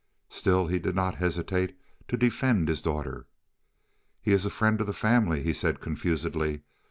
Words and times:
Still 0.29 0.65
he 0.65 0.79
did 0.79 0.95
not 0.95 1.17
hesitate 1.21 1.77
to 2.07 2.17
defend 2.17 2.67
his 2.69 2.81
daughter. 2.81 3.27
"He 4.19 4.31
is 4.31 4.47
a 4.47 4.49
friend 4.49 4.81
of 4.81 4.87
the 4.87 4.93
family," 4.93 5.43
he 5.43 5.53
said 5.53 5.79
confusedly. 5.79 6.63